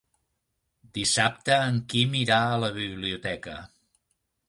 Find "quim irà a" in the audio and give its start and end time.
1.93-2.59